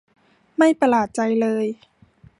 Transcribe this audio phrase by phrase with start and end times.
[0.57, 1.65] ไม่ประลาดใจเลย